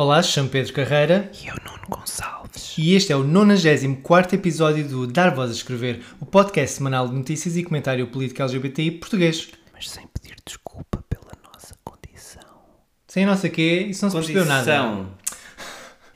[0.00, 2.74] Olá, chamo Pedro Carreira E eu, Nuno Gonçalves.
[2.78, 7.14] e este é o 94 episódio do Dar Voz a Escrever, o podcast semanal de
[7.14, 9.50] notícias e comentário político LGBTI português.
[9.74, 12.40] Mas sem pedir desculpa pela nossa condição.
[13.08, 14.72] Sem a nossa quê, isso não se percebeu nada.
[14.80, 15.10] Condição.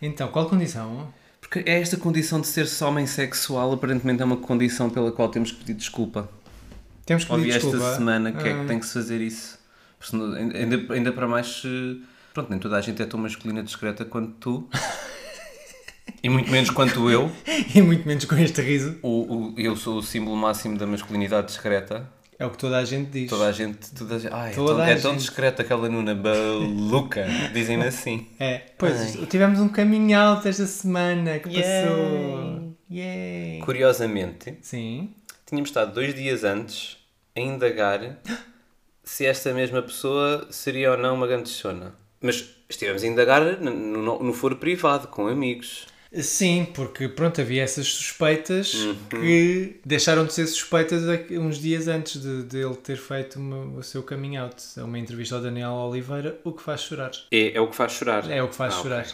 [0.01, 1.13] Então, qual condição?
[1.39, 5.29] Porque é esta condição de ser só homem sexual, aparentemente é uma condição pela qual
[5.29, 6.27] temos que pedir desculpa.
[7.05, 7.95] Temos que Ouvi pedir esta desculpa.
[7.97, 8.61] semana que é Ah.
[8.63, 9.59] que tem que se fazer isso.
[10.11, 12.01] Ainda, ainda para mais se.
[12.35, 14.69] Pronto, nem toda a gente é tão masculina discreta quanto tu.
[16.23, 17.31] e muito menos quanto eu.
[17.75, 18.99] E muito menos com este riso.
[19.03, 22.07] O, o- eu sou o símbolo máximo da masculinidade discreta.
[22.37, 23.31] É o que toda a gente diz.
[23.31, 23.95] Toda a gente.
[23.95, 25.21] Toda a gente ai, é, Toda tão, a é tão gente.
[25.21, 27.25] discreta aquela Nuna baluca.
[27.53, 28.27] Dizem-me assim.
[28.41, 32.75] É, pois, tivemos um caminho alto esta semana que passou.
[32.91, 33.61] Yay!
[33.65, 35.15] Curiosamente, Sim.
[35.47, 36.97] tínhamos estado dois dias antes
[37.37, 38.19] a indagar
[39.05, 41.95] se esta mesma pessoa seria ou não uma grande chona.
[42.25, 45.87] Mas estivemos a indagar no, no, no foro privado, com amigos.
[46.23, 48.95] Sim, porque pronto, havia essas suspeitas Uhum.
[49.11, 53.79] que deixaram de ser suspeitas a- uns dias antes de, de ele ter feito uma-
[53.79, 54.55] o seu coming out.
[54.77, 57.11] É uma entrevista ao Daniel Oliveira, o que faz chorar.
[57.33, 58.31] É, é o que faz chorar.
[58.31, 59.07] É o que faz Ah, chorar.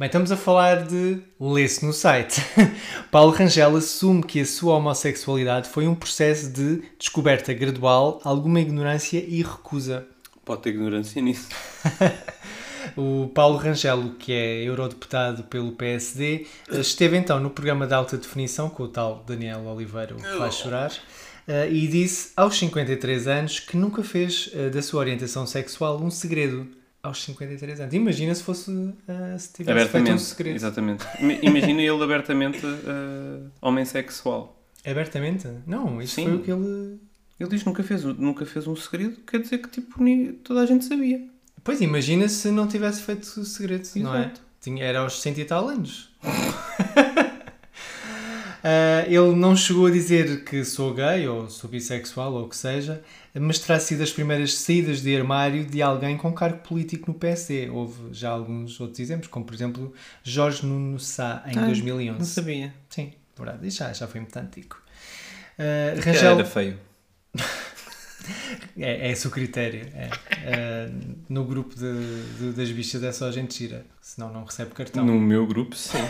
[0.00, 2.42] Bem, estamos a falar de lê-se no site.
[3.10, 9.24] Paulo Rangel assume que a sua homossexualidade foi um processo de descoberta gradual, alguma ignorância
[9.26, 10.06] e recusa.
[10.44, 11.46] Pode ter ignorância nisso.
[12.96, 18.68] O Paulo Rangelo, que é eurodeputado pelo PSD, esteve então no programa de alta definição
[18.70, 20.92] com o tal Daniel Oliveira, o que faz chorar,
[21.46, 26.10] eh, e disse aos 53 anos que nunca fez eh, da sua orientação sexual um
[26.10, 26.66] segredo.
[27.00, 27.94] Aos 53 anos.
[27.94, 28.70] Imagina se fosse
[29.06, 30.22] eh, se tivesse feito um Abertamente.
[30.22, 30.56] segredo.
[30.56, 31.06] Exatamente.
[31.20, 34.60] Ima- Imagina ele abertamente eh, homem sexual.
[34.84, 35.46] Abertamente?
[35.66, 36.24] Não, isto Sim.
[36.24, 36.98] foi o que ele.
[37.38, 39.96] Ele diz que nunca fez, nunca fez um segredo, quer dizer que tipo,
[40.42, 41.24] toda a gente sabia.
[41.68, 44.32] Pois imagina se não tivesse feito o segredo, não é?
[44.58, 46.08] Tinha, era aos 100 e tal anos.
[48.64, 52.56] Ah, ele não chegou a dizer que sou gay ou sou bissexual ou o que
[52.56, 53.00] seja,
[53.32, 57.70] mas terá sido as primeiras saídas de armário de alguém com cargo político no PSD.
[57.70, 62.18] Houve já alguns outros exemplos, como por exemplo Jorge Nuno Sá em Ah, 2011.
[62.18, 62.74] Não sabia.
[62.90, 63.66] Sim, verdade.
[63.68, 64.76] Isso já, já foi muito antigo.
[65.56, 66.78] Que Rangel, Era feio.
[68.78, 69.86] é, é esse o critério.
[69.94, 70.10] é.
[70.46, 70.90] Ah,
[71.28, 75.04] no grupo de, de- das bichas é só a gente gira, senão não recebe cartão.
[75.04, 75.98] No meu grupo, sim.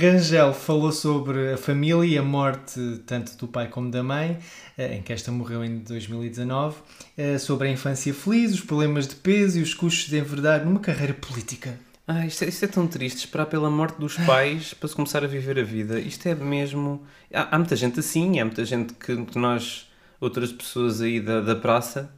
[0.00, 4.38] Rangel falou sobre a família e a morte tanto do pai como da mãe,
[4.78, 6.76] eh, em que esta morreu em 2019,
[7.16, 10.78] eh, sobre a infância feliz, os problemas de peso e os custos de enverdar numa
[10.78, 11.74] carreira política.
[12.06, 15.24] Ah, isto é, isto é tão triste, esperar pela morte dos pais para se começar
[15.24, 15.98] a viver a vida.
[15.98, 17.02] Isto é mesmo.
[17.32, 19.88] Há, há muita gente assim, há muita gente que, que nós,
[20.22, 22.08] outras pessoas aí da, da praça,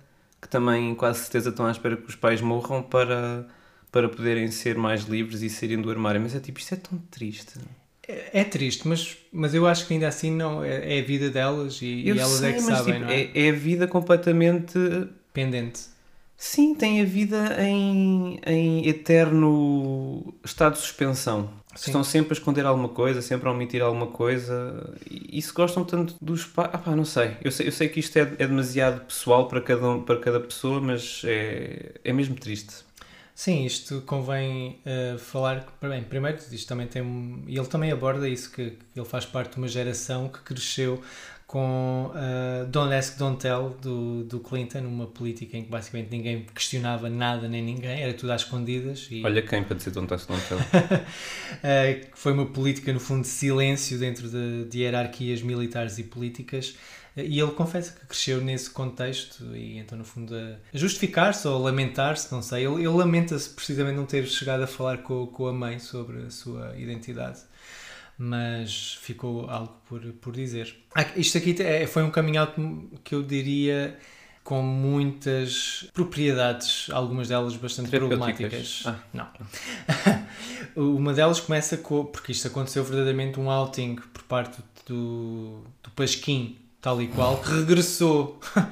[0.40, 3.46] que também quase certeza estão à espera que os pais morram para,
[3.90, 6.20] para poderem ser mais livres e saírem do armário.
[6.20, 7.58] Mas é tipo, isto é tão triste.
[8.06, 11.30] É, é triste, mas, mas eu acho que ainda assim não é, é a vida
[11.30, 13.20] delas e, e elas sei, é que mas, sabem, tipo, não é?
[13.22, 14.78] é, é a vida completamente.
[15.32, 15.80] Pendente.
[16.36, 21.50] Sim, tem a vida em, em eterno estado de suspensão.
[21.76, 24.94] Estão sempre a esconder alguma coisa, sempre a omitir alguma coisa.
[25.10, 26.70] E, e se gostam tanto dos pais.
[26.72, 27.36] Ah, pá, não sei.
[27.42, 30.40] Eu sei, eu sei que isto é, é demasiado pessoal para cada, um- para cada
[30.40, 32.84] pessoa, mas é, é mesmo triste.
[33.34, 35.66] Sim, isto convém eh, falar.
[35.82, 37.02] Bem, primeiro, isto também tem.
[37.48, 41.02] E ele também aborda isso, que, que ele faz parte de uma geração que cresceu
[41.54, 46.44] com uh, Don't Ask, Don't Tell do, do Clinton, uma política em que basicamente ninguém
[46.52, 49.06] questionava nada nem ninguém, era tudo às escondidas.
[49.08, 50.58] E, Olha quem para dizer don't touch, don't tell.
[52.10, 56.74] que foi uma política, no fundo, de silêncio dentro de, de hierarquias militares e políticas.
[57.16, 61.62] Eh, E ele confessa que cresceu nesse contexto e então, no fundo, a justificar-se ou
[61.62, 62.66] lamentar-se, não sei.
[62.66, 66.30] Ele, ele lamenta-se precisamente não ter chegado a falar com, com a mãe sobre a
[66.30, 67.42] sua identidade.
[68.16, 70.74] Mas ficou algo por, por dizer.
[70.94, 72.52] Ah, Isto aqui é- foi um coming out
[73.02, 73.98] que eu diria
[74.44, 78.82] com muitas propriedades, algumas delas bastante problemáticas.
[78.86, 78.96] Ah.
[79.12, 79.26] Não.
[80.76, 82.04] Uma delas começa com.
[82.04, 87.50] Porque isto aconteceu verdadeiramente um outing por parte do, do Pasquim, tal e qual, que
[87.50, 88.38] regressou.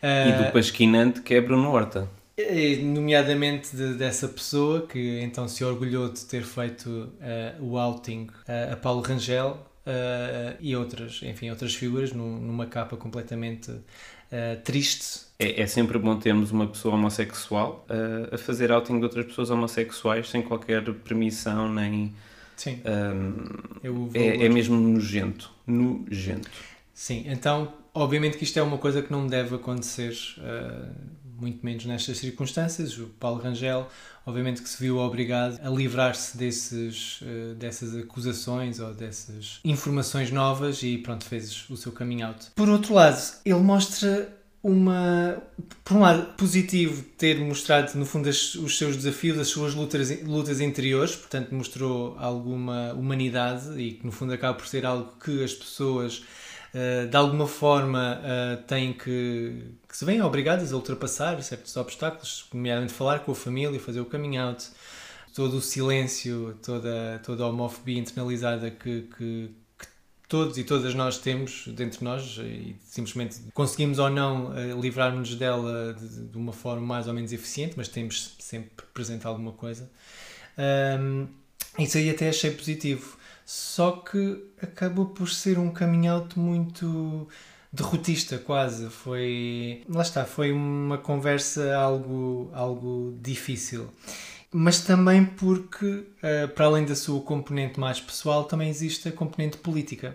[0.00, 2.08] E do pasquinante que é Bruno Horta.
[2.82, 8.70] Nomeadamente de- dessa pessoa que então se orgulhou de ter feito eh, o outing eh,
[8.72, 13.72] a Paulo Rangel eh, e outras, enfim, outras figuras num- numa capa completamente
[14.62, 15.20] triste.
[15.38, 19.48] É, é sempre bom termos uma pessoa homossexual uh, a fazer outing de outras pessoas
[19.48, 22.12] homossexuais sem qualquer permissão, nem.
[22.54, 24.10] Sim, um, vou...
[24.12, 25.50] é, é mesmo nojento.
[25.66, 26.50] Nojento.
[26.92, 30.12] Sim, então, obviamente que isto é uma coisa que não deve acontecer,
[31.38, 32.98] muito menos nestas circunstâncias.
[32.98, 33.88] O Paulo Rangel,
[34.26, 40.82] obviamente que se viu obrigado a livrar-se desses, eh, dessas acusações ou dessas informações novas
[40.82, 42.46] e pronto, fez o seu coming out.
[42.56, 45.40] Por outro lado, ele mostra uma,
[45.84, 50.10] por um lado, positivo ter mostrado, no fundo, as- os seus desafios, as suas lutas,
[50.22, 55.42] lutas interiores, portanto, mostrou alguma humanidade e que, no fundo, acaba por ser algo que
[55.44, 56.22] as pessoas,
[57.10, 62.92] de alguma forma, eh, têm que, que se veem obrigadas a ultrapassar certos obstáculos, nomeadamente
[62.92, 64.66] falar com a família, fazer o coming out,
[65.34, 69.86] todo o silêncio, toda, toda a homofobia internalizada que, que, que
[70.28, 75.34] todos e todas nós temos dentro de nós e simplesmente conseguimos ou não eh, livrar-nos
[75.36, 79.90] dela de, de uma forma mais ou menos eficiente, mas temos sempre presente alguma coisa.
[80.58, 81.28] Ahm,
[81.78, 83.16] isso aí até achei positivo.
[83.50, 87.26] Só que acabou por ser um coming out muito
[87.72, 88.90] derrotista quase.
[88.90, 89.84] Foi.
[89.88, 93.88] Lá está, foi uma conversa algo, algo difícil.
[94.52, 99.56] Mas também porque, eh, para além da sua componente mais pessoal, também existe a componente
[99.56, 100.14] política.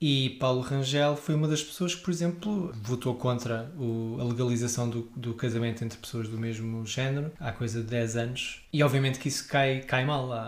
[0.00, 4.88] E Paulo Rangel foi uma das pessoas que, por exemplo, votou contra o- a legalização
[4.88, 8.60] do, do casamento entre pessoas do mesmo género há coisa de 10 anos.
[8.72, 10.40] E obviamente que isso cai, cai mal à,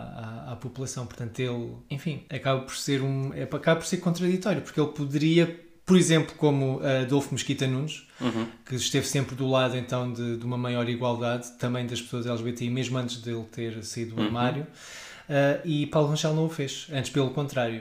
[0.47, 1.05] à, à população.
[1.05, 3.35] Portanto, ele, enfim, acaba por ser um.
[3.35, 8.07] é- acaba por ser contraditório, porque ele poderia, por exemplo, como Adolfo Mesquita Nunes,
[8.65, 12.71] que esteve sempre do lado então de, de uma maior igualdade também das pessoas LGBTI,
[12.71, 14.63] mesmo antes dele ter saído do armário.
[15.29, 17.81] Uh, e Paulo Rangel não o fez, antes pelo contrário.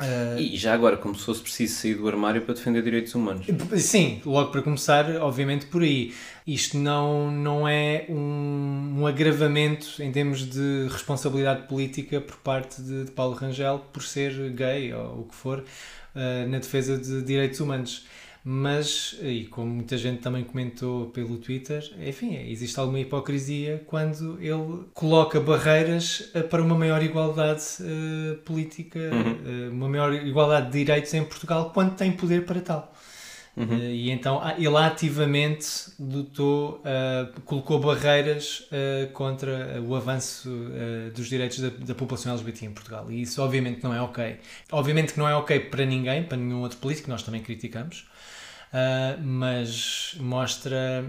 [0.00, 3.46] Uh, E já agora, como se fosse preciso sair do armário para defender direitos humanos.
[3.78, 6.14] Sim, logo para começar, obviamente por aí.
[6.46, 13.04] Isto não, não é um, um agravamento em termos de responsabilidade política por parte de,
[13.04, 17.58] de Paulo Rangel por ser gay ou o que for uh, na defesa de direitos
[17.60, 18.06] humanos.
[18.48, 24.84] Mas, e como muita gente também comentou pelo Twitter, enfim, existe alguma hipocrisia quando ele
[24.94, 31.12] coloca barreiras eh, para uma maior igualdade eh, política, eh, uma maior igualdade de direitos
[31.12, 32.94] em Portugal, quando tem poder para tal.
[33.56, 35.66] Eh, e então ah, ele ativamente
[35.98, 36.80] lutou,
[37.44, 38.68] colocou barreiras
[39.12, 40.48] contra o avanço
[41.12, 43.10] dos direitos da, da população LGBT em Portugal.
[43.10, 44.38] E isso obviamente não é ok.
[44.70, 48.06] Obviamente que não é ok para ninguém, para nenhum outro político, nós também criticamos,
[48.72, 51.04] ah, mas mostra,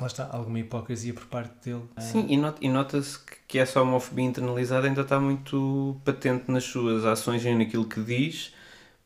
[0.00, 1.82] lá está, alguma hipocrisia por parte dele.
[1.96, 3.18] Ah, Sim, e, not- e nota-se
[3.48, 8.52] que- essa homofobia internalizada ainda está muito patente nas suas ações e naquilo que diz,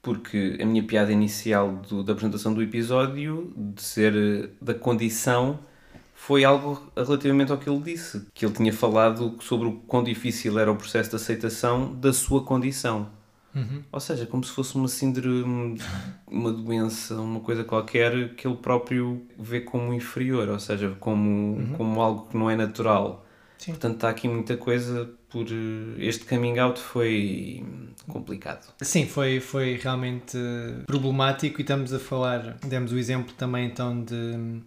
[0.03, 5.59] porque a minha piada inicial do- da apresentação do episódio, de ser da condição,
[6.15, 10.59] foi algo relativamente ao que ele disse, que ele tinha falado sobre o quão difícil
[10.59, 13.09] era o processo de aceitação da sua condição.
[13.57, 13.83] Uhum.
[13.91, 15.81] Ou seja, como se fosse uma síndrome,
[16.31, 22.01] uma doença, uma coisa qualquer que ele próprio vê como inferior, ou seja, como, como
[22.03, 23.25] algo que não é natural.
[23.59, 23.73] Sim.
[23.73, 25.47] Portanto, está aqui muita coisa por.
[25.51, 27.65] eh, Este coming out foi
[28.07, 28.67] complicado.
[28.83, 30.37] Sim, foi, foi realmente
[30.87, 34.61] problemático e estamos a falar, demos o exemplo também então de,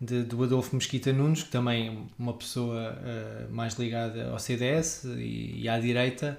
[0.00, 5.04] de- do Adolfo Mesquita Nunes, que também é uma pessoa eh, mais ligada ao CDS
[5.04, 6.38] e, e à direita,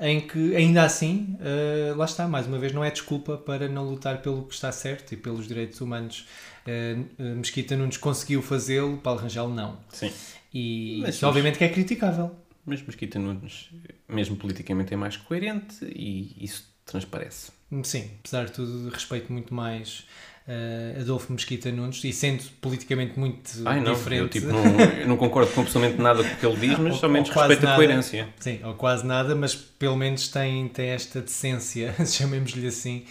[0.00, 3.88] em que ainda assim, eh, lá está, mais uma vez, não é desculpa para não
[3.88, 6.26] lutar pelo que está certo e pelos direitos humanos.
[6.66, 6.96] Eh,
[7.36, 9.78] Mesquita Nunes conseguiu fazê-lo, Paulo Rangel não.
[9.90, 10.10] Sim.
[10.54, 12.34] E Mas- isso obviamente que é criticável.
[12.64, 13.70] Mas Mesquita Nunes,
[14.08, 17.50] mesmo politicamente, é mais coerente e isso transparece.
[17.84, 20.06] Sim, apesar de tudo, respeito muito mais
[20.48, 24.20] eh, Adolfo Mesquita Nunes e sendo politicamente muito Ai não, diferente.
[24.20, 26.92] eu tipo, não, eu não concordo com absolutamente nada com o que ele diz, mas
[26.94, 28.28] Ou- somente ou quase respeito a coerência.
[28.40, 33.04] Sim, ou quase nada, mas pelo menos tem, tem esta decência, chamemos-lhe assim,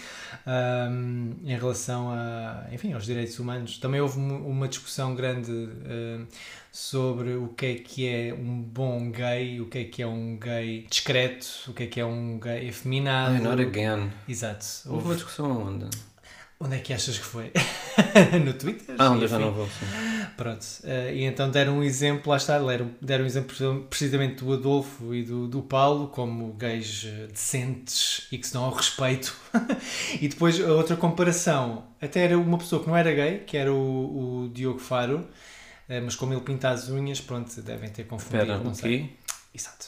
[0.45, 3.77] ahm, em relação a, enfim, aos direitos humanos.
[3.77, 6.25] Também houve uma discussão grande ahm,
[6.71, 10.38] sobre o que é que é um bom gay, o que é que é um
[10.38, 13.35] gay discreto, o que é que é um gay efeminado.
[13.35, 14.09] Ai, not again.
[14.27, 14.65] Exato.
[14.85, 15.85] Houve uma discussão aonde?
[16.63, 17.51] Onde é que achas que foi?
[18.46, 18.96] no Twitter?
[19.00, 19.65] Ah, onde eu já não vou.
[19.65, 19.86] sim.
[20.38, 23.56] Pronto, eh, e então deram um exemplo, lá está, deram, deram um exemplo
[23.89, 28.63] precisamente do Adolfo e do, do Paulo como gays eh, decentes e que se dão
[28.63, 29.36] ao respeito.
[30.22, 33.74] e depois a outra comparação, até era uma pessoa que não era gay, que era
[33.74, 35.27] o, o Diogo Faro,
[35.89, 38.44] eh, mas como ele pinta as unhas, pronto, devem ter confundido.
[38.44, 39.00] Espera, não sei.
[39.00, 39.10] quê?
[39.53, 39.88] Exato.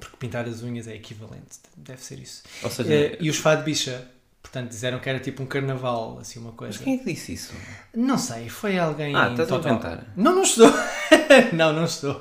[0.00, 2.42] Porque pintar as unhas é equivalente, deve ser isso.
[2.62, 4.10] Ou seja, Eh, e os fado bicha,
[4.52, 6.74] portanto, disseram que era tipo um carnaval, assim, uma coisa.
[6.76, 7.54] mas quem é que disse isso?
[7.94, 9.14] Não sei, foi alguém.
[9.16, 10.06] Ah, estás a total- inventar.
[10.14, 10.70] Não, não estou.
[11.54, 12.20] não, não estou.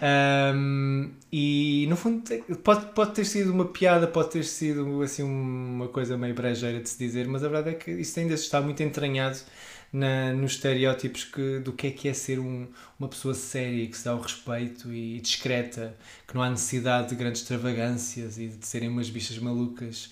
[0.00, 2.22] Ahm, e no fundo
[2.62, 6.88] pode, pode ter sido uma piada, pode ter sido assim uma coisa meio brejeira de
[6.88, 9.38] se dizer, mas a verdade é que isso ainda está muito entranhado
[9.92, 12.66] na, nos estereótipos que, do que é que é ser um-
[12.98, 15.96] uma pessoa séria, que se dá o respeito e discreta,
[16.26, 20.10] que não há necessidade de grandes extravagâncias e de serem umas bichas malucas.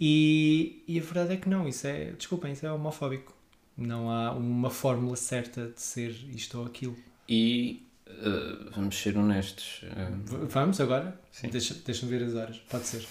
[0.00, 3.34] E, e a verdade é que não, isso é, desculpem, isso é homofóbico.
[3.76, 6.96] Não há uma fórmula certa de ser isto ou aquilo.
[7.28, 9.82] E eh, vamos ser honestos.
[10.24, 11.18] V- Vamos agora?
[11.30, 11.48] Sim.
[11.48, 12.58] Deixa- Deixa-me ver as horas.
[12.68, 13.06] Pode ser.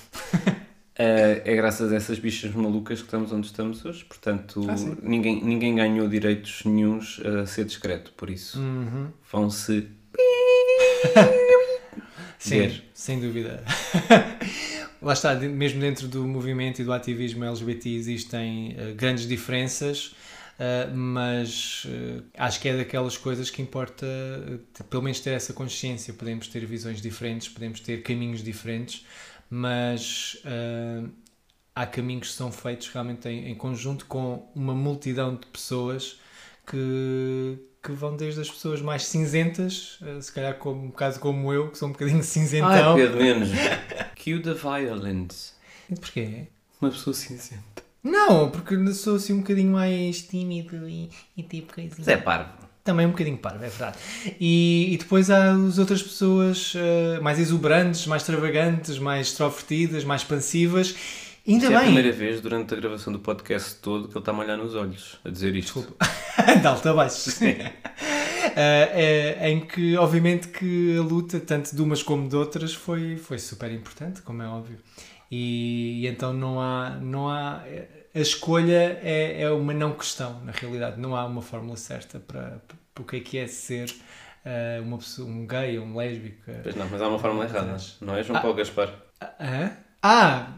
[0.96, 4.03] eh, é graças a essas bichas malucas que estamos onde estamos hoje.
[4.05, 8.12] Portanto, Ah, ninguém, ninguém ganhou direitos nenhuns a ser discreto.
[8.17, 9.10] Por isso, Uhum.
[9.31, 9.88] vão-se.
[12.38, 12.84] Sim, Ver.
[12.93, 13.63] sem dúvida.
[15.01, 20.13] Lá está, mesmo dentro do movimento e do ativismo LGBT existem eh, grandes diferenças,
[20.59, 24.05] eh, mas eh, acho que é daquelas coisas que importa
[24.89, 26.13] pelo menos ter essa consciência.
[26.13, 29.05] Podemos ter visões diferentes, podemos ter caminhos diferentes,
[29.49, 30.37] mas
[31.73, 36.19] há caminhos que são feitos realmente em, em conjunto com uma multidão de pessoas
[36.67, 41.71] que, que vão desde as pessoas mais cinzentas, se calhar como, um caso como eu,
[41.71, 42.95] que sou um bocadinho cinzentão.
[42.95, 43.49] Ai, Pedro Menos.
[44.21, 45.53] Cue the violence.
[45.88, 46.47] Porquê?
[46.81, 47.83] Uma pessoa cinzenta.
[48.03, 52.03] Não, porque sou assim um bocadinho mais tímido e, e tipo coisinha.
[52.03, 52.69] Zé Parvo.
[52.83, 53.97] Também um bocadinho parvo, é verdade.
[54.39, 60.21] E, e depois há as outras pessoas eh, mais exuberantes, mais extravagantes, mais extrovertidas, mais
[60.21, 60.95] expansivas.
[61.47, 61.93] Ainda Isto é a bem.
[61.93, 65.19] primeira vez durante a gravação do podcast todo que ele está a olhar nos olhos
[65.23, 65.81] a dizer isto.
[65.81, 66.05] Desculpa.
[66.59, 67.29] de alto a baixo.
[67.43, 67.73] Eh,
[68.55, 73.38] é, em que, obviamente, que a luta, tanto de umas como de outras, foi, foi
[73.39, 74.77] super importante, como é óbvio.
[75.31, 77.63] E, e então não há, não há.
[78.15, 81.00] A escolha é, é uma não questão, na realidade.
[81.00, 82.62] Não há uma fórmula certa para,
[82.93, 83.93] para o que é que é ser
[84.43, 86.41] eh, uma pessoa, um gay, um lésbico.
[86.50, 87.77] eh, Pois não, mas há uma fórmula errada.
[88.01, 88.41] Não é João Ah.
[88.41, 88.89] Paulo Gaspar?
[89.22, 89.27] Hã?
[89.39, 89.72] Ah,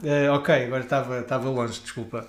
[0.03, 2.27] eh, ok, agora estava estava longe, desculpa.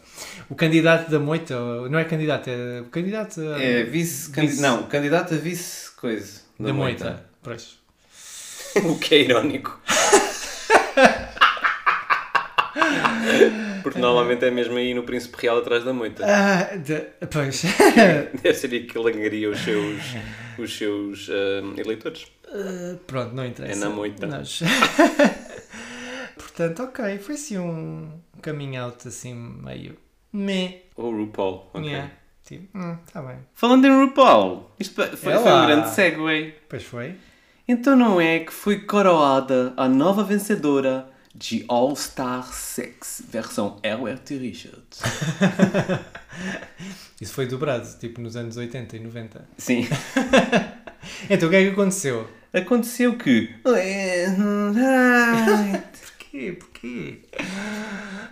[0.49, 1.55] O candidato da moita,
[1.89, 4.63] não é candidato, é candidato a- É vice, Vice.
[4.63, 6.41] Não, candidato a vice coisa.
[6.59, 7.25] da moita.
[7.43, 7.79] Pois.
[8.85, 9.79] o que é irónico.
[13.83, 16.25] Porque normalmente é mesmo aí no Príncipe Real atrás da moita.
[16.27, 17.63] Ah, de- pois.
[18.43, 20.01] Deve ser aí que ele angaria os seus,
[20.59, 22.27] os seus ah, eleitores.
[22.49, 23.73] Ah, pronto, não interessa.
[23.79, 24.27] É na moita.
[24.27, 24.63] Nós-
[26.69, 28.09] Portanto, ok, foi assim um
[28.43, 29.97] coming out assim meio.
[30.33, 30.83] Meh.
[30.97, 31.71] Ou RuPaul.
[31.75, 31.89] ok.
[31.91, 32.11] Yeah.
[32.45, 33.39] Tipo, hum, tá bem.
[33.55, 35.67] Falando em RuPaul, isto foi, foi É um lá.
[35.67, 36.55] grande segue.
[36.69, 37.15] Pois foi.
[37.67, 44.37] Então não é que foi coroada a nova vencedora de All Star 6, versão LRT
[44.39, 45.01] Richards.
[47.21, 49.49] Isso foi dobrado, tipo nos anos 80 e 90.
[49.59, 49.87] Sim.
[51.29, 52.29] Então o que é que aconteceu?
[52.53, 53.53] Aconteceu que.
[56.33, 56.53] Porquê?
[56.53, 57.19] Porquê?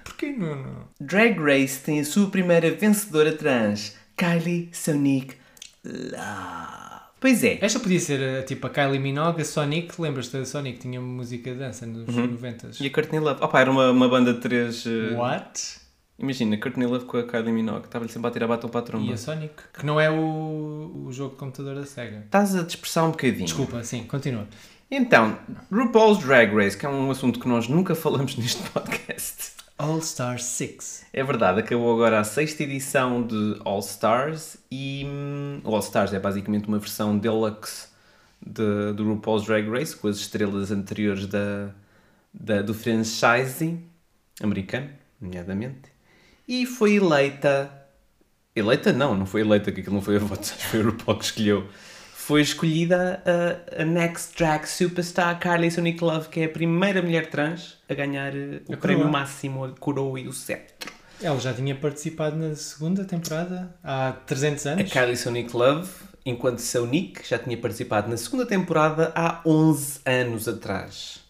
[0.04, 0.88] Porquê, Nuno?
[0.98, 5.34] Drag Race tem a sua primeira vencedora trans, Kylie Sonic
[5.84, 7.00] Love.
[7.20, 7.58] Pois é.
[7.60, 10.00] Esta podia ser eh, tipo a Kylie Minogue, a Sonic.
[10.00, 10.78] Lembras-te da Sonic?
[10.78, 12.80] Tinha uma música de dança nos 90s.
[12.80, 13.44] E a Courtney Love.
[13.44, 14.86] Opa, era uma, uma banda de três.
[14.86, 15.78] eh, What?
[16.18, 17.84] Imagina, Courtney Love com a Kylie Minogue.
[17.84, 19.12] Estava-lhe sempre a tirar batom para a E tromba.
[19.12, 19.52] a Sonic?
[19.78, 22.22] Que não é o, o jogo de computador da SEGA.
[22.24, 23.44] Estás a dispersar um bocadinho.
[23.44, 24.46] Desculpa, sim, continua.
[24.92, 25.38] Então,
[25.70, 29.52] RuPaul's Drag Race, que é um assunto que nós nunca falamos neste podcast.
[29.78, 31.06] All Star 6.
[31.12, 36.18] É verdade, acabou agora a sexta edição de All Stars e hum, All Stars é
[36.18, 37.86] basicamente uma versão deluxe
[38.44, 41.70] de, do RuPaul's Drag Race com as estrelas anteriores da,
[42.34, 43.84] da, do franchising
[44.42, 45.92] americano, nomeadamente,
[46.48, 47.70] e foi eleita.
[48.56, 51.24] Eleita não, não foi eleita, que aquilo não foi a votos, foi o RuPaul que
[51.26, 51.68] escolheu.
[52.30, 57.26] Foi escolhida a, a Next Drag Superstar Carly Sonic Love, que é a primeira mulher
[57.28, 59.10] trans a ganhar eh, o A prémio coroa.
[59.18, 60.92] máximo, a coroa e o cetro.
[61.20, 64.92] Ela já tinha participado na segunda temporada há 300 A anos.
[64.92, 65.90] Kylie Sonic Love,
[66.24, 71.22] enquanto Sonic, já tinha participado na segunda temporada há 11 anos atrás.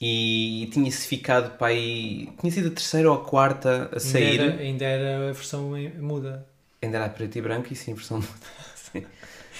[0.00, 2.30] E tinha-se ficado para aí.
[2.40, 4.40] Tinha sido a terceira ou a quarta a Ainda sair.
[4.40, 6.46] era, ainda era a versão muda.
[6.80, 8.24] Ainda era a preto e branco e sim, versão.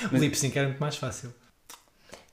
[0.01, 0.09] Sim.
[0.13, 1.35] O lip sync era muito mais fácil.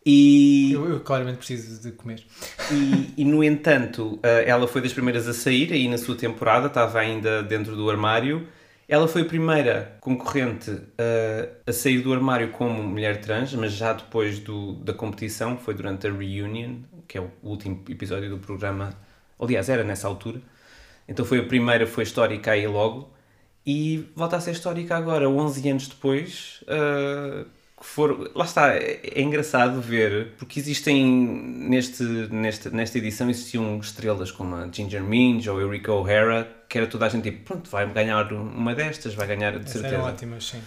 [0.06, 2.24] E, Eu, eu claramente preciso de comer.
[2.70, 6.68] e, e, no entanto, eh, ela foi das primeiras a sair aí na sua temporada,
[6.68, 8.48] estava ainda dentro do armário
[8.88, 13.94] Ela foi a primeira concorrente a, a sair do armário como mulher trans, mas já
[13.94, 18.94] depois do, da competição, foi durante a Reunion, que é o último episódio do programa.
[19.40, 20.42] Aliás, era nessa altura.
[21.08, 23.12] Então foi a primeira, foi histórica aí logo.
[23.70, 26.64] E volta a ser histórica agora, 11 anos depois.
[26.64, 27.46] uh,
[27.78, 33.78] que foram, lá está, é, é engraçado ver, porque existem neste, neste, nesta edição existiam
[33.80, 37.44] estrelas como a Ginger Minge ou a Eureka O'Hara, que era toda a gente tipo,
[37.44, 39.96] pronto, vai ganhar uma destas, vai ganhar de Essas certeza.
[39.96, 40.62] eram ótimas, sim.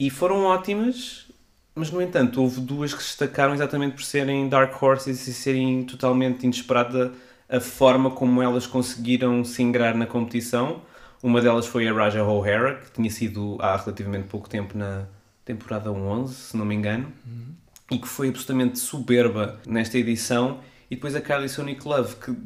[0.00, 1.26] E foram ótimas,
[1.74, 5.82] mas no entanto houve duas que se destacaram exatamente por serem Dark Horses e serem
[5.82, 7.12] totalmente inesperada
[7.46, 10.80] a forma como elas conseguiram se ingrar na competição.
[11.22, 15.06] Uma delas foi a Raja O'Hara, que tinha sido há relativamente pouco tempo na
[15.44, 17.12] temporada 11, se não me engano,
[17.90, 20.60] e que foi absolutamente soberba nesta edição.
[20.90, 22.36] E depois a Kylie Sonic Love, que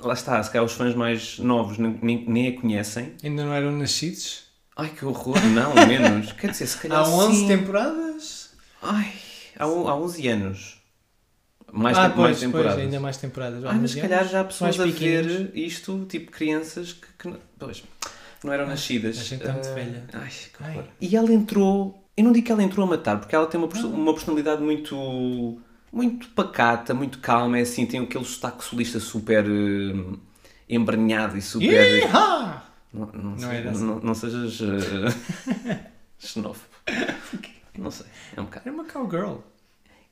[0.00, 3.14] lá está, se calhar os fãs mais novos nem, nem, a conhecem.
[3.22, 4.44] Ainda não eram nascidos?
[4.76, 6.32] Ai que horror, não, menos.
[6.32, 7.48] Quer dizer, se calhar Há 11 sim.
[7.48, 8.50] temporadas?
[8.82, 9.12] Ai,
[9.56, 10.80] há, há 11 anos.
[11.72, 12.78] Mais, ah, pois, mais pois, temporadas.
[12.78, 13.64] ainda mais temporadas.
[13.64, 17.82] Ai, mas se calhar já há pessoas a ver isto, tipo crianças que, que pois,
[18.44, 19.18] não eram nascidas.
[19.18, 20.04] a gente está muito Ah, velha.
[20.12, 20.84] Ai, que horror.
[21.00, 23.68] E ela entrou, eu não digo que ela entrou a matar, porque ela tem uma,
[23.86, 25.60] uma personalidade muito,
[25.92, 30.16] muito pacata, muito calma, é assim, tem aquele sotaque solista super eh,
[30.68, 32.08] embranhado e super...
[32.92, 33.84] Não, não, sei- era assim.
[33.84, 34.66] não, não sejas uh,
[36.18, 36.66] xenófobo.
[37.78, 38.06] Não sei,
[38.36, 38.68] é um bocado.
[38.68, 39.36] Era uma cowgirl.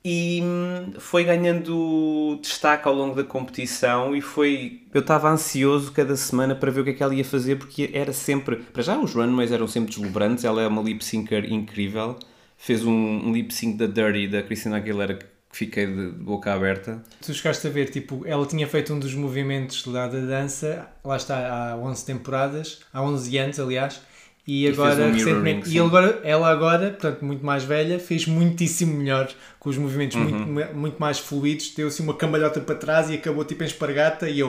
[0.04, 4.82] E hum, foi ganhando destaque ao longo da competição e foi...
[4.94, 7.90] Eu estava ansioso cada semana para ver o que é que ela ia fazer porque
[7.92, 8.56] era sempre...
[8.56, 12.16] Para já os runways eram sempre deslumbrantes, ela é uma lip syncer incrível.
[12.56, 17.02] Fez um, um lip sync da Dirty, da Christina Aguilera, que fiquei de boca aberta.
[17.20, 21.16] Tu chegaste a ver, tipo, ela tinha feito um dos movimentos lá da dança, lá
[21.16, 24.00] está, há 11 temporadas, há 11 anos, aliás,
[24.48, 28.94] e, E agora, um e ele agora, ela agora, portanto, muito mais velha, fez muitíssimo
[28.96, 29.28] melhor,
[29.60, 30.24] com os movimentos Uhum.
[30.46, 34.26] muito, muito mais fluidos, deu assim uma cambalhota para trás e acabou tipo em espargata,
[34.26, 34.48] e eu,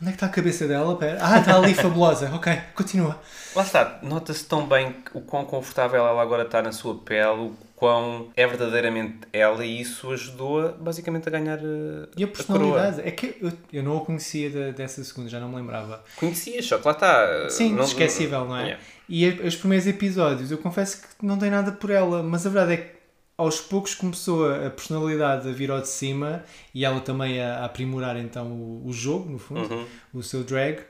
[0.00, 0.96] onde é que está a cabeça dela?
[0.96, 1.18] Pera.
[1.22, 3.16] Ah, está ali, fabulosa, ok, continua.
[3.54, 7.56] Lá está, nota-se tão bem o quão confortável ela agora está na sua pele, o
[7.76, 13.10] quão é verdadeiramente ela e isso ajudou-a basicamente a ganhar uh, E a personalidade, é
[13.12, 16.02] que eu, eu não a conhecia da- dessa segunda, já não me lembrava.
[16.16, 17.48] Conhecias, só que lá está.
[17.50, 18.62] Sim, não- esquecível, não é?
[18.64, 18.82] Yeah.
[19.08, 22.50] E a- os primeiros episódios, eu confesso que não tem nada por ela, mas a
[22.50, 22.98] verdade é que
[23.36, 26.42] aos poucos começou a personalidade a vir ao de cima
[26.74, 29.86] e ela também a, a aprimorar então o, o jogo, no fundo, Uhum.
[30.14, 30.80] o seu drag.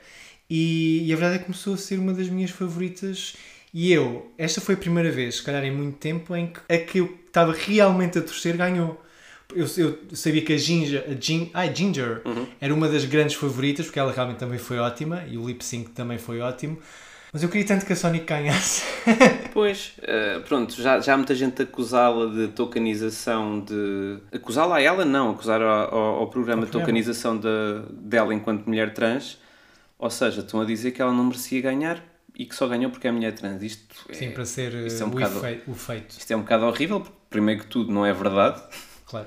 [0.50, 3.36] E, e a verdade é que começou a ser uma das minhas favoritas.
[3.72, 6.78] E eu, esta foi a primeira vez, se calhar em muito tempo, em que a
[6.78, 8.98] que eu estava realmente a torcer ganhou.
[9.54, 12.22] Eu, eu sabia que a Ginger, a Gin, ai, Ginger
[12.60, 15.90] era uma das grandes favoritas, porque ela realmente também foi ótima e o lip sync
[15.90, 16.78] também foi ótimo.
[17.32, 18.84] Mas eu queria tanto que a Sonic ganhasse.
[19.52, 24.18] Pois, eh, pronto, já, já há muita gente acusá-la de tokenização de.
[24.32, 27.48] Acusá-la a ela, não, acusar ao, ao, programa de tokenização de,
[27.90, 29.38] dela enquanto mulher trans.
[29.98, 32.00] Ou seja, estão a dizer que ela não merecia ganhar
[32.36, 33.62] e que só ganhou porque é mulher trans.
[33.62, 36.36] Isto é, Sim, para ser isto é um uh, o, bocado- o feito, isto é
[36.36, 38.62] um bocado horrível, porque primeiro que tudo não é verdade.
[39.06, 39.26] claro.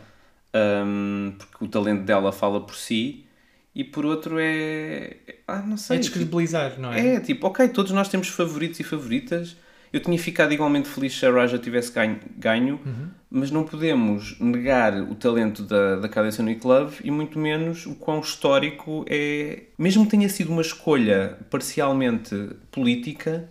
[0.53, 3.25] Um, porque o talento dela fala por si
[3.73, 5.17] e por outro é.
[5.47, 5.97] Ah, não sei.
[5.97, 7.15] É tipo, descredibilizar, não é?
[7.15, 9.55] é tipo, ok, todos nós temos favoritos e favoritas.
[9.93, 12.79] Eu tinha ficado igualmente feliz se a Raja tivesse ganho, ganho
[13.29, 17.95] mas não podemos negar o talento da, da Kylie Sonic Love e muito menos o
[17.95, 19.63] quão histórico é.
[19.77, 22.33] Mesmo que tenha sido uma escolha parcialmente
[22.71, 23.49] política,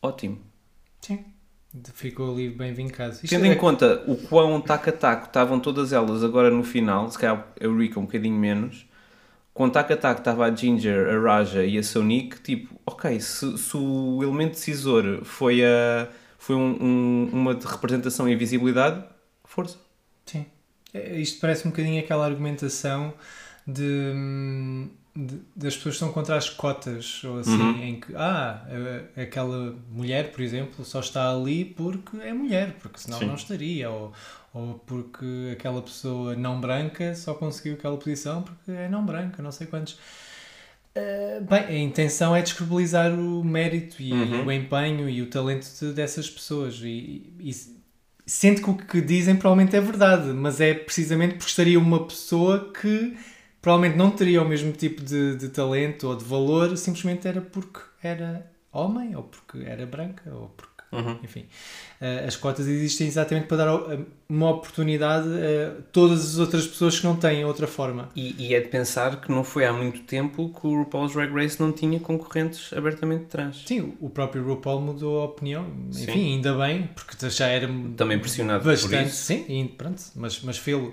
[0.00, 0.38] ótimo.
[1.00, 1.24] Sim.
[1.94, 3.12] Ficou ali bem vincado.
[3.12, 7.18] Isto Tendo é- em conta o quão taco-a-taco estavam todas elas agora no final, se
[7.18, 8.86] calhar a Eureka um bocadinho menos,
[9.60, 14.22] com taco-a-taco estava a Ginger, a Raja e a Sonic, tipo, ok, se, se o
[14.22, 19.04] elemento decisor foi, a, foi um- um- uma representação e visibilidade,
[19.44, 19.78] força.
[20.26, 20.46] Sim.
[20.94, 23.12] É, Isto parece um bocadinho aquela argumentação
[23.66, 23.82] de,
[24.14, 27.82] hum, de- das pessoas que estão contra as cotas, ou assim, Uhum.
[27.82, 28.64] em que, ah,
[29.16, 33.26] a- aquela mulher, por exemplo, só está ali porque é mulher, porque senão Sim.
[33.26, 34.12] não estaria, ou,
[34.54, 39.52] ou porque aquela pessoa não branca só conseguiu aquela posição porque é não branca, não
[39.52, 39.98] sei quantos.
[40.92, 44.46] Uh, bem, a intenção é descredibilizar o mérito e Uhum.
[44.46, 47.52] o empenho e o talento de- dessas pessoas e, e
[48.26, 52.72] sendo que o que dizem provavelmente é verdade, mas é precisamente porque estaria uma pessoa
[52.72, 53.16] que
[53.62, 57.80] provavelmente não teria o mesmo tipo de, de talento ou de valor, simplesmente era porque
[58.02, 61.18] era homem, ou porque era branca, ou porque Uhum.
[61.22, 61.44] Enfim,
[62.00, 66.98] eh, as cotas existem exatamente para dar o- uma oportunidade a todas as outras pessoas
[66.98, 68.08] que não têm outra forma.
[68.16, 71.32] E, e é de pensar que não foi há muito tempo que o RuPaul's Drag
[71.32, 73.62] Race não tinha concorrentes abertamente trans.
[73.64, 75.64] Sim, o próprio RuPaul mudou a opinião.
[75.92, 76.02] Sim.
[76.02, 79.10] Enfim, ainda bem, porque já era Também pressionado por bastante.
[79.10, 79.16] isso.
[79.26, 80.92] Sim, pronto, mas, mas fê-lo.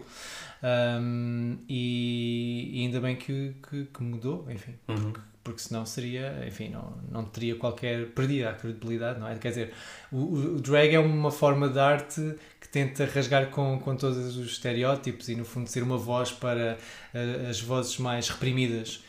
[0.63, 5.13] Um, e, e ainda bem que, que, que mudou, enfim, Uhum.
[5.43, 8.07] porque senão seria, enfim, não, não teria qualquer.
[8.11, 9.35] perdia a credibilidade, não é?
[9.37, 9.73] Quer dizer,
[10.11, 10.17] o,
[10.55, 15.29] o- drag é uma forma de arte que tenta rasgar com, com todos os estereótipos
[15.29, 16.77] e, no fundo, ser uma voz para
[17.13, 19.03] eh, as vozes mais reprimidas.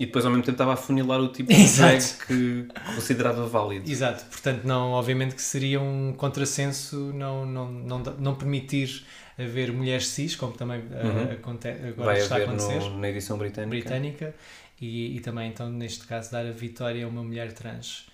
[0.00, 3.90] E depois ao mesmo tempo estava a funilar o tipo de drag que considerava válido.
[3.90, 9.04] Exato, portanto, não, obviamente que seria um contrassenso não, não, não, não permitir
[9.38, 11.32] haver mulheres cis, como também eh, Uhum.
[11.32, 13.70] aconte- agora Vai está a acontecer, no- na edição britânica.
[13.70, 14.34] britânica,
[14.80, 18.06] e, e também, então, neste caso, dar a vitória a uma mulher trans.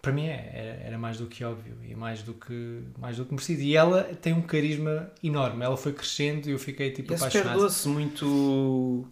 [0.00, 3.24] Para mim é, era, era mais do que óbvio e mais do que, mais do
[3.24, 3.62] que merecido.
[3.62, 7.16] E ela tem um carisma enorme, ela foi crescendo e eu fiquei tipo E é
[7.16, 7.58] apaixonado.
[7.60, 9.06] doce, muito.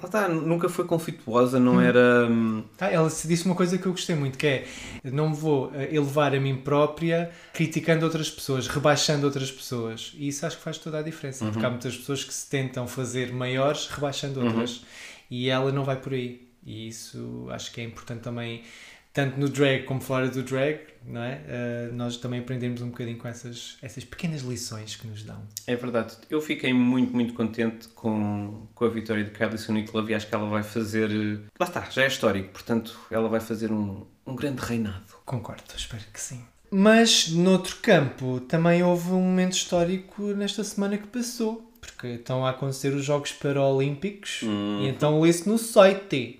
[0.00, 1.60] Lá está, nunca foi conflituosa, Hum.
[1.60, 2.26] não era.
[2.30, 4.64] hum, Ah, ela se disse uma coisa que eu gostei muito, que é
[5.04, 10.12] não vou eh, elevar a mim própria criticando outras pessoas, rebaixando outras pessoas.
[10.16, 12.86] E isso acho que faz toda a diferença, porque há muitas pessoas que se tentam
[12.88, 14.82] fazer maiores rebaixando outras.
[15.30, 16.48] E ela não vai por aí.
[16.64, 18.62] E isso acho que é importante também,
[19.12, 21.40] tanto no drag como fora do drag, não é?
[21.46, 25.42] Eh, nós também aprendemos um bocadinho com essas, essas pequenas lições que nos dão.
[25.66, 26.16] É verdade.
[26.28, 30.26] Eu fiquei muito, muito contente com, com a vitória de Kylie Sonic Love e acho
[30.28, 31.10] que ela vai fazer.
[31.10, 35.04] eh, Lá está, já é histórico, portanto, ela vai fazer um, um grande reinado.
[35.24, 36.42] Concordo, espero que sim.
[36.70, 41.66] Mas, noutro campo, também houve um momento histórico nesta semana que passou.
[41.80, 46.39] Porque estão a acontecer os Jogos Paralímpicos e então lê-se no site.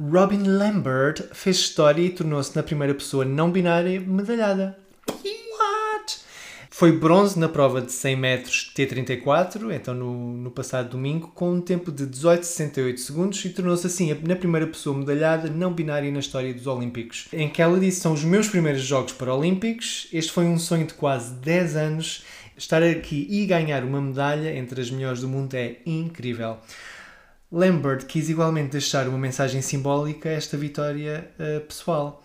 [0.00, 4.78] Robin Lambert fez história e tornou-se na primeira pessoa não binária medalhada.
[5.08, 6.18] What?
[6.70, 11.60] Foi bronze na prova de 100 metros T34, então no, no passado domingo, com um
[11.60, 16.54] tempo de 18,68 segundos e tornou-se assim na primeira pessoa medalhada não binária na história
[16.54, 17.26] dos Olímpicos.
[17.32, 20.94] Em que ela disse: São os meus primeiros Jogos Paralímpicos, este foi um sonho de
[20.94, 22.24] quase 10 anos.
[22.56, 26.58] Estar aqui e ganhar uma medalha entre as melhores do mundo é incrível.
[27.50, 32.22] Lambert quis igualmente deixar uma mensagem simbólica a esta vitória eh, pessoal.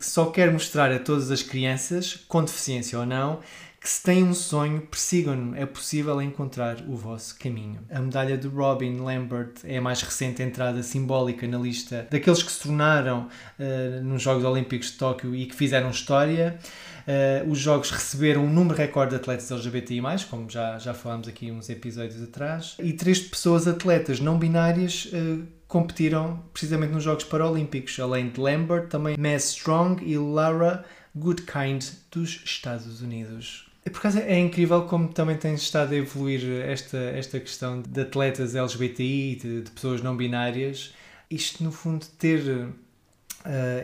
[0.00, 3.40] Só quer mostrar a todas as crianças, com deficiência ou não,
[3.84, 7.80] que se têm um sonho, persigam-no, é possível encontrar o vosso caminho.
[7.90, 12.50] A medalha de Robin Lambert é a mais recente entrada simbólica na lista daqueles que
[12.50, 16.58] se tornaram eh, nos Jogos Olímpicos de Tóquio e que fizeram história.
[17.06, 21.50] Eh, os Jogos receberam um número recorde de atletas LGBTI+, como já, já falámos aqui
[21.50, 28.00] uns episódios atrás, e três pessoas atletas não binárias eh, competiram precisamente nos Jogos Paralímpicos,
[28.00, 33.73] além de Lambert, também Mass Strong e Lara Goodkind dos Estados Unidos.
[33.84, 38.54] Por acaso é incrível como também tem estado a evoluir esta, esta questão de atletas
[38.54, 40.94] LGBTI, de, de pessoas não binárias.
[41.30, 42.72] Isto, no fundo, ter uh,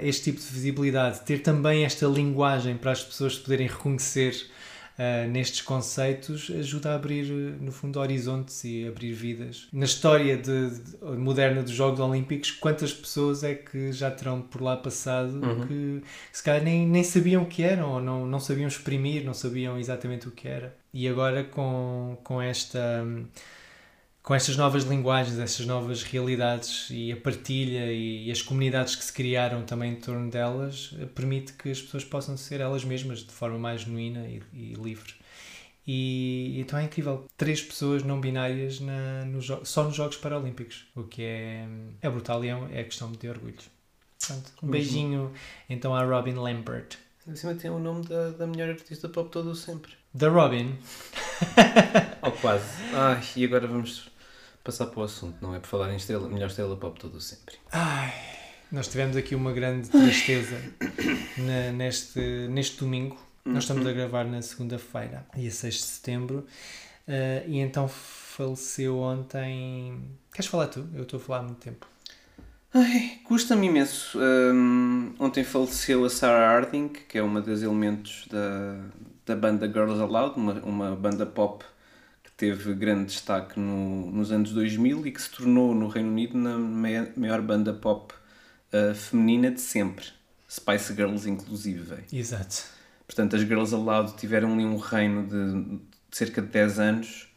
[0.03, 4.51] este tipo de visibilidade, ter também esta linguagem para as pessoas poderem reconhecer
[5.01, 9.69] uh, nestes conceitos, ajuda a abrir, uh, no fundo, horizontes e abrir vidas.
[9.73, 14.61] Na história de, de- moderna dos Jogos Olímpicos, quantas pessoas é que já terão por
[14.63, 15.67] lá passado Uhum.
[15.67, 19.35] que se calhar nem, nem sabiam o que eram, ou não, não sabiam exprimir, não
[19.35, 20.77] sabiam exatamente o que era.
[20.93, 23.05] E agora com, com esta
[24.31, 29.05] com estas novas linguagens, estas novas realidades e a partilha e, e as comunidades que
[29.05, 33.25] se criaram também em torno delas, eh, permite que as pessoas possam ser elas mesmas
[33.25, 35.15] de forma mais genuína e, e livre.
[35.85, 37.27] E, então é incrível.
[37.37, 41.67] Três pessoas não binárias na, jo- só nos Jogos Paralímpicos, o que é,
[42.01, 43.57] é brutal e é, é questão de orgulho.
[44.17, 45.33] Portanto, um beijinho
[45.69, 46.99] então à Robin Lambert.
[47.29, 49.91] Acima tem o nome da, da melhor artista pop todo sempre.
[50.15, 50.79] Da Robin,
[52.23, 52.65] Ou quase.
[52.95, 54.10] Ai, e agora vamos
[54.65, 55.59] passar para o assunto, não é?
[55.59, 57.57] Por falar em estrela, melhor estrela pop todo o sempre.
[57.73, 58.13] Ai,
[58.71, 60.57] nós tivemos aqui uma grande tristeza
[61.39, 63.17] na- neste, neste domingo.
[63.45, 66.47] Nós estamos a gravar na segunda-feira, dia 6 de setembro,
[67.09, 69.99] eh, e então faleceu ontem.
[70.33, 70.87] Queres falar tu?
[70.95, 71.87] Eu estou a falar há muito tempo.
[72.73, 74.19] Ai, custa-me imenso.
[74.21, 78.77] Hum, ontem faleceu a Sarah Harding, que é uma das elementos da,
[79.27, 81.65] da banda Girls Aloud, uma, uma banda pop
[82.41, 86.57] teve grande destaque no- nos anos 2000 e que se tornou no Reino Unido na
[86.57, 88.15] mai- maior banda pop
[88.73, 90.07] uh, feminina de sempre.
[90.49, 91.97] Spice Girls, inclusive.
[92.11, 92.65] Exato.
[93.07, 97.29] Portanto, as Girls Aloud tiveram ali um reino de, de cerca de 10 anos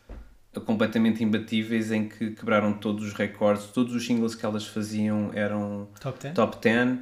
[0.55, 5.31] eh, completamente imbatíveis em que quebraram todos os recordes, todos os singles que elas faziam
[5.33, 6.33] eram Top 10?
[6.33, 6.99] top 10.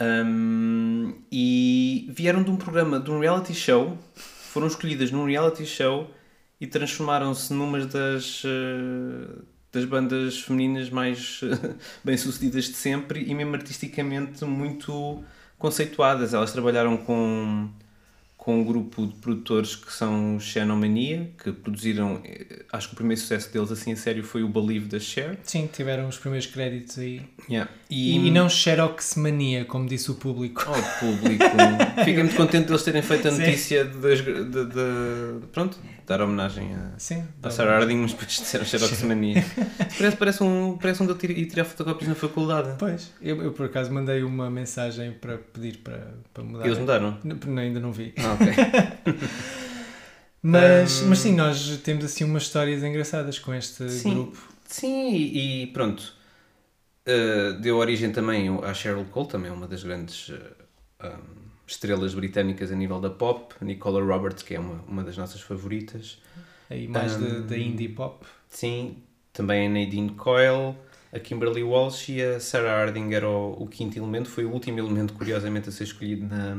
[0.00, 6.10] Um, e vieram de um programa, de um reality show, foram escolhidas num reality show
[6.60, 9.38] e transformaram-se numa das, eh,
[9.72, 11.40] das bandas femininas mais
[12.04, 15.22] bem-sucedidas de sempre e mesmo artisticamente muito
[15.58, 16.34] conceituadas.
[16.34, 17.68] Elas trabalharam com,
[18.36, 23.20] com um grupo de produtores que são Xenomania, que produziram, eh, acho que o primeiro
[23.20, 25.38] sucesso deles assim a sério foi o Believe da Cher.
[25.44, 27.22] Sim, tiveram os primeiros créditos aí.
[27.48, 27.70] Yeah.
[27.88, 30.62] E, e não Xerox Mania, como disse o público.
[30.68, 31.44] Oh, público.
[32.04, 35.78] Fiquei muito contente de eles terem feito a notícia de, de- de- Pronto,
[36.10, 37.24] dar homenagem a, Sim.
[37.42, 39.44] a Sarah Harding, mas depois disseram Xerox Mania.
[39.96, 42.74] Parece, parece um, parece um de eu tir- ir tirar fotocópias na faculdade.
[42.78, 46.66] Pois, eu, eu por acaso mandei uma mensagem para pedir para, para mudar.
[46.66, 47.18] Eles mudaram.
[47.22, 48.14] Não, ainda não vi.
[48.18, 48.52] Ah, ok.
[50.42, 51.08] Mas, Hum.
[51.10, 54.14] mas sim, nós temos assim umas histórias engraçadas com este Sim.
[54.14, 54.38] grupo.
[54.66, 56.14] Sim, e, e pronto.
[57.06, 60.38] Uh, deu origem também à Cheryl Cole, também uma das grandes uh,
[61.02, 63.54] um, estrelas britânicas a nível da pop.
[63.62, 66.18] Nicola Roberts, que é uma, uma das nossas favoritas.
[66.68, 67.46] Aí mais da- Hum.
[67.46, 68.24] da indie pop.
[68.48, 68.96] Sim,
[69.32, 70.74] também a Nadine Coyle,
[71.12, 74.28] a Kimberly Walsh e a Sarah Harding era o, o quinto elemento.
[74.28, 76.56] Foi o último elemento, curiosamente, a ser escolhido na,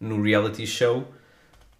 [0.00, 1.06] no reality show.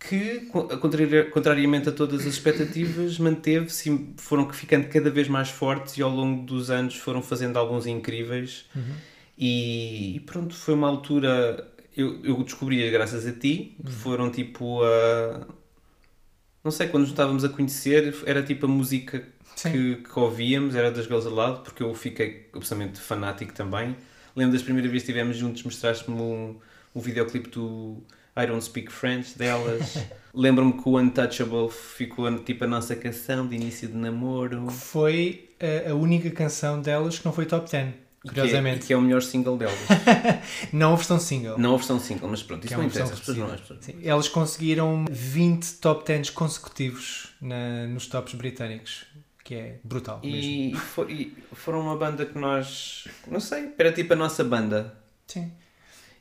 [0.06, 5.96] Que, co- contrari- contrariamente a todas as expectativas, manteve-se foram ficando cada vez mais fortes
[5.96, 8.66] e ao longo dos anos foram fazendo alguns incríveis.
[9.38, 11.70] E, e pronto, foi uma altura.
[11.96, 13.76] Eu, eu descobri graças a ti.
[13.84, 15.46] Foram tipo a.
[16.62, 19.22] Não sei, quando nos estávamos a conhecer, era tipo a música
[19.62, 23.96] que, que ouvíamos, era das Girls Aloud, porque eu fiquei absolutamente fanático também.
[24.34, 26.56] Lembro das primeiras vezes que estivemos juntos, mostraste-me um,
[26.94, 28.02] um videoclipe do
[28.36, 29.98] I Don't Speak French delas.
[30.34, 34.68] Lembro-me que o Untouchable ficou tipo a nossa canção de início de namoro.
[34.70, 38.86] Foi a, a única canção delas que não foi top 10, E que é- curiosamente.
[38.86, 39.78] Que é, o melhor single delas.
[40.72, 41.58] Não a versão single.
[41.58, 43.60] não a versão single, mas pronto, que isso é não interessa, as pessoas não as
[43.60, 49.04] pessoas- Sim, Elas conseguiram 20 top 10 consecutivos na- nos tops britânicos,
[49.44, 50.20] que é brutal.
[50.22, 54.42] E, e fo- e foram uma banda que nós, não sei, era tipo a nossa
[54.42, 54.96] banda.
[55.26, 55.52] Sim.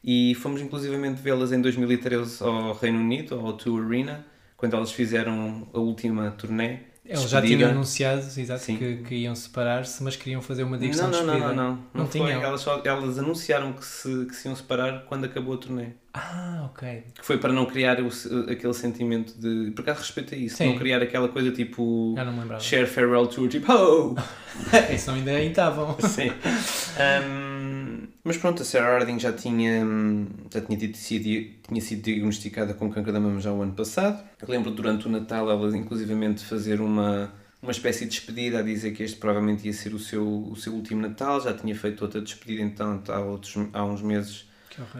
[0.03, 4.25] E fomos inclusivamente vê-las em 2013 ao Reino Unido, ao Tour Arena,
[4.57, 6.79] quando elas fizeram a última turnê.
[7.05, 11.09] Eles já tinham anunciado exato, que, que iam separar-se, mas queriam fazer uma Não, digressão
[11.09, 11.53] não, de não, despedida.
[11.53, 11.85] não, não.
[11.93, 12.11] Não foi.
[12.27, 12.41] tinham?
[12.41, 15.93] Elas, só- elas anunciaram que se, que se iam separar quando acabou a turnê.
[16.15, 17.03] Ah, ok.
[17.15, 18.07] Que foi para não criar o,
[18.49, 19.71] aquele sentimento de.
[19.71, 20.57] Por acaso respeito a isso.
[20.57, 20.67] Sim.
[20.69, 22.13] Não criar aquela coisa tipo.
[22.15, 22.61] Já não me lembrava.
[22.63, 23.71] Share Farewell Tour, tipo.
[23.73, 24.15] Oh!
[24.93, 25.97] Isso ainda estavam.
[26.07, 26.29] Sim.
[26.99, 29.83] Um, mas pronto, a Sarah Harding já tinha,
[30.53, 31.23] já tinha, tido- sido,
[31.67, 34.23] tinha sido diagnosticada com câncer da mama já o ano passado.
[34.41, 38.91] Eu lembro durante o Natal ela inclusivamente fazer uma, uma espécie de despedida a dizer
[38.91, 41.41] que este provavelmente ia ser o seu, o seu último Natal.
[41.41, 44.47] Já tinha feito outra despedida então há, outros, há uns meses.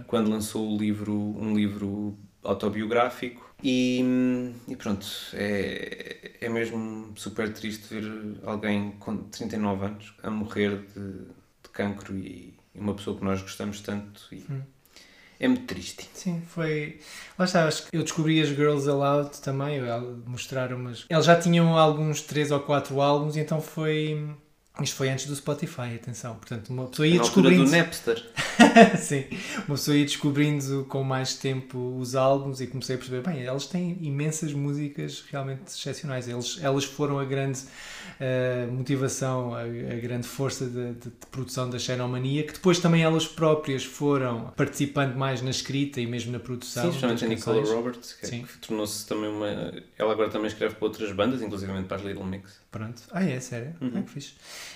[0.08, 3.54] Quando lançou o livro, um livro autobiográfico.
[3.64, 10.30] E, hum, e pronto, é, é mesmo super triste ver alguém com 39 anos a
[10.30, 11.12] morrer de,
[11.64, 14.22] de cancro e, e uma pessoa que nós gostamos tanto.
[14.34, 14.44] E
[15.40, 16.10] É muito triste.
[16.14, 17.00] Sim, foi.
[17.40, 19.80] Lá está, acho que eu descobri as Girls Aloud também,
[20.26, 21.06] mostraram umas.
[21.10, 24.30] Eles já tinham alguns 3 ou 4 álbuns, e então foi.
[24.82, 26.36] Isto foi antes do Spotify, atenção.
[26.36, 27.78] Portanto, uma pessoa ia Na altura do descobrindo.
[27.78, 28.26] Napster.
[28.98, 29.26] Sim,
[29.68, 33.66] uma pessoa ia descobrindo com mais tempo os álbuns e comecei a perceber, bem, elas
[33.68, 36.28] têm imensas músicas realmente excepcionais.
[36.28, 37.60] Eles, elas foram a grande
[38.20, 43.04] eh, motivação, a, a grande força de, de- de produção da Xenomania, que depois também
[43.04, 46.84] elas próprias foram participando mais na escrita e mesmo na produção.
[46.86, 47.64] Sim, justamente a Nicola.
[47.64, 49.48] Roberts, que, é que tornou-se também uma.
[49.98, 52.62] Ela agora também escreve para outras bandas, inclusive para as Little Mix.
[52.72, 53.02] Pronto.
[53.12, 53.40] Ah, é?
[53.40, 53.74] Sério?
[53.82, 53.92] Uhum.
[53.98, 54.34] Ah, que fixe.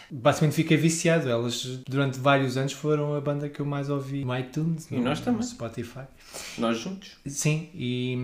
[0.10, 1.30] Basicamente fiquei viciado.
[1.30, 5.04] Elas, durante vários anos, foram a banda que eu mais ouvi no iTunes, E no,
[5.04, 5.41] nós também.
[5.41, 6.04] no Spotify.
[6.58, 7.17] Nós juntos.
[7.26, 8.17] Sim, e,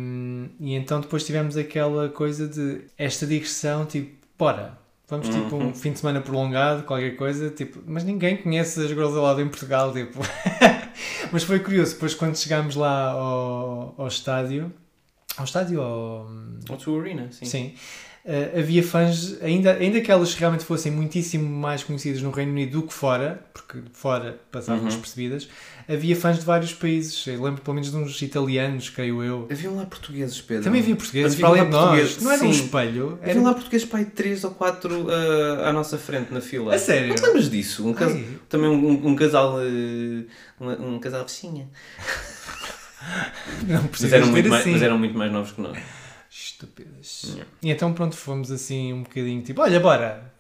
[0.60, 4.78] e então depois tivemos aquela coisa de esta digressão, tipo, bora,
[5.10, 5.68] vamos tipo Uhum.
[5.70, 9.48] um fim de semana prolongado, qualquer coisa, tipo, mas ninguém conhece as Girls Aloud em
[9.50, 10.20] Portugal, tipo.
[11.32, 14.72] mas foi curioso, depois quando chegámos lá ao, ao estádio,
[15.38, 16.28] ao estádio, ao...
[16.70, 17.46] Ou Tour Arena, sim.
[17.46, 17.74] Sim.
[18.26, 22.80] Uh, havia fãs, ainda, ainda que elas realmente fossem muitíssimo mais conhecidas no Reino Unido
[22.80, 24.88] do que fora, porque fora passavam Uhum.
[24.88, 25.50] despercebidas,
[25.90, 27.28] havia fãs de vários países.
[27.28, 29.46] Eu lembro pelo menos de uns italianos, creio eu.
[29.52, 30.64] Haviam lá portugueses, Pedro.
[30.64, 32.22] Também havia portugueses, para além de nós.
[32.22, 32.64] Não era um sim.
[32.64, 33.20] espelho.
[33.22, 33.32] Era...
[33.32, 35.08] Haviam lá portugueses para aí 3 ou 4
[35.66, 36.74] à nossa frente na fila.
[36.74, 37.10] A sério?
[37.10, 37.86] Não te lembras disso?
[37.90, 37.94] Um.
[38.48, 39.58] Também um, um casal.
[39.62, 40.24] eh,
[40.62, 41.68] Um, um casal vizinha.
[43.68, 44.72] Não Mas precisas eram, mais, assim.
[44.72, 45.78] mas eram muito mais novos que nós.
[46.34, 47.24] Estúpidas.
[47.28, 47.46] Yeah.
[47.62, 50.34] E então pronto, fomos assim um bocadinho tipo, olha, bora.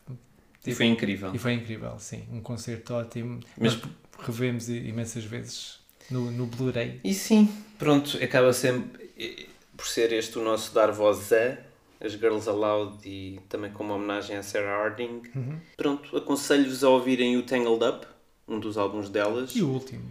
[0.65, 1.33] E foi incrível.
[1.35, 2.23] E foi incrível, sim.
[2.31, 3.41] Um concerto ótimo.
[3.57, 3.91] Mas- Nós
[4.25, 5.79] revemos imensas vezes.
[6.09, 6.99] no, no Blu-ray.
[7.03, 11.57] E sim, pronto, acaba sempre por ser este o nosso dar voz a
[12.05, 15.21] as Girls Aloud e também como homenagem a Sarah Harding.
[15.77, 18.05] Pronto, aconselho-vos a ouvirem o Tangled Up,
[18.47, 19.55] um dos álbuns delas.
[19.55, 20.03] E o último,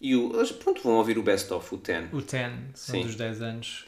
[0.00, 0.30] E o,
[0.62, 2.04] pronto, vão ouvir o Best of, o Ten.
[2.12, 3.02] o Ten, são Sim.
[3.06, 3.86] dos 10 anos.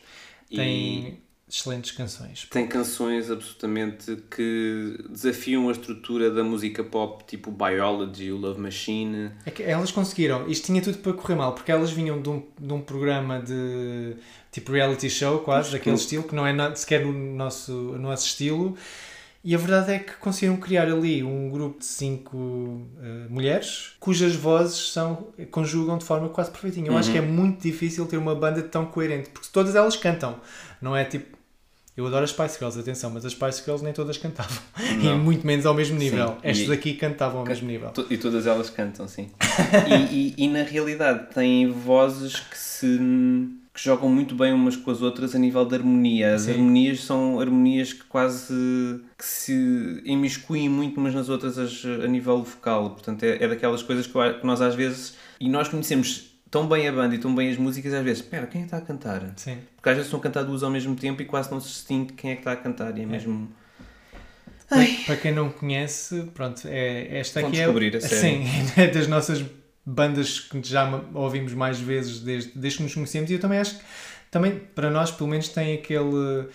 [0.48, 2.46] Tem excelentes canções.
[2.50, 9.30] Tem canções absolutamente que desafiam a estrutura da música pop, tipo Biology, o Love Machine.
[9.44, 12.42] É que elas conseguiram, isto tinha tudo para correr mal, porque elas vinham de um,
[12.59, 14.16] de um programa de
[14.50, 18.76] tipo reality show, quase, daquele estilo, que não é sequer o nosso, o nosso estilo.
[19.46, 24.35] E a verdade é que conseguiram criar ali um grupo de cinco eh, mulheres cujas
[24.35, 26.90] vozes são, conjugam de forma quase perfeitinha.
[26.90, 30.40] Eu acho que é muito difícil ter uma banda tão coerente, porque todas elas cantam,
[30.85, 31.35] não é tipo.
[31.97, 34.59] Eu adoro as Spice Girls, atenção, mas as Spice Girls nem todas cantavam.
[35.01, 36.29] E muito menos ao mesmo nível.
[36.31, 37.92] Sim, Estas e- aqui cantavam ao mesmo nível.
[38.11, 39.31] E todas elas cantam, sim.
[40.11, 42.99] e, e- e na realidade têm vozes que se
[43.73, 46.35] que jogam muito bem umas com as outras a nível de harmonia.
[46.37, 46.53] As Sim.
[46.53, 48.55] harmonias são harmonias que quase
[49.18, 52.90] que se imiscuem muito umas nas outras as- a nível vocal.
[52.90, 55.14] Portanto, é, é daquelas coisas que nós às vezes.
[55.40, 58.46] E nós conhecemos tão bem a banda e tão bem as músicas, às vezes, espera,
[58.46, 59.32] quem é que está a cantar?
[59.36, 59.58] Sim.
[59.76, 62.12] Porque às vezes estão a cantar duas ao mesmo tempo e quase não se distingue
[62.12, 62.96] quem é que está a cantar.
[62.96, 63.48] E é mesmo.
[64.68, 68.46] Para- Para quem não conhece, pronto, é, esta Vão aqui descobrir, é, a sério.
[68.46, 69.44] sim, é das nossas
[69.84, 73.76] bandas que já ouvimos mais vezes desde, desde que nos conhecemos e eu também acho
[73.78, 73.84] que
[74.30, 76.48] também para nós pelo menos tem aquele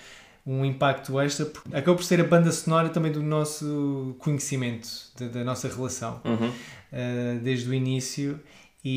[0.45, 5.27] um impacto extra porque acabou por ser a banda sonora também do nosso conhecimento da,
[5.27, 6.47] da nossa relação Uhum.
[6.49, 8.39] uh, desde o início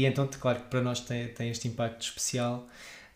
[0.01, 2.67] e então claro que para nós tem, tem este impacto especial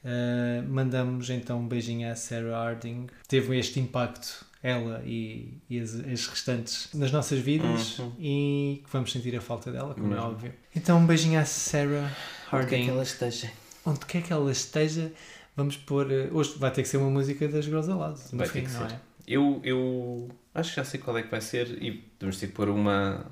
[0.04, 5.94] Uh, mandamos então um beijinho à Sarah Harding teve este impacto ela e, e as,
[5.96, 10.30] as restantes nas nossas vidas e que vamos sentir a falta dela como é Mesmo.
[10.30, 12.08] óbvio então um beijinho à Sarah
[12.52, 13.50] Harding ela esteja?
[13.84, 15.10] onde quer que ela esteja
[15.56, 18.62] vamos pôr uh, hoje vai ter que ser uma música das no Vai fim, ter
[18.66, 18.84] que ser.
[18.84, 19.00] é?
[19.26, 22.52] Eu, eu acho que já sei qual é que vai ser e vamos ter que
[22.52, 23.26] pôr uma.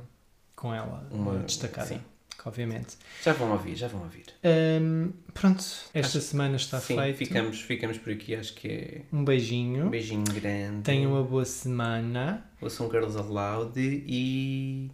[0.57, 2.01] com ela Uma- destacada sim.
[2.45, 4.27] Obviamente Já vão ouvir, já vão ouvir.
[4.45, 8.35] Um, pronto esta semana está Sim, feito ficamos, ficamos por aqui.
[8.35, 10.83] Acho que é um beijinho um beijinho grande.
[10.83, 14.91] tenham uma boa semana Ouçam Girls Aloud e.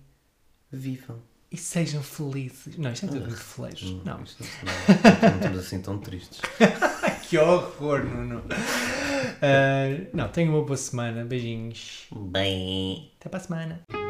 [0.73, 1.21] Vivam.
[1.51, 2.77] e sejam felizes.
[2.79, 4.01] Não, isto é tudo muito flejo.
[4.05, 4.23] Não.
[4.23, 6.41] Isto não, não estamos assim tão tristes.
[7.31, 8.43] Que horror, Nuno.
[9.41, 11.25] Ah, não, tenham uma boa semana.
[11.25, 12.07] Beijinhos.
[12.13, 13.13] Bem.
[13.21, 14.10] Até para a semana.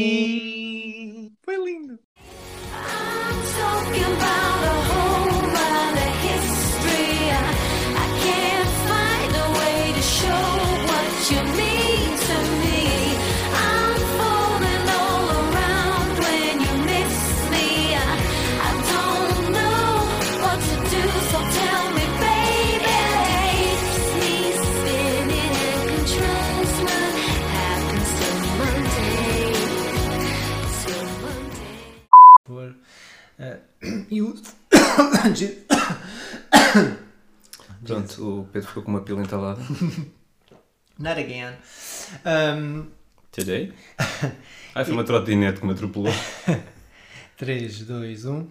[34.09, 34.35] e o...
[37.83, 39.61] Pronto, o Pedro ficou com uma pila entalada.
[40.99, 41.55] Not again.
[42.25, 42.87] Um,
[43.31, 43.73] Today?
[44.75, 46.13] Ai, foi uma trotinete que me atropelou.
[47.37, 48.47] 3, 2, 1.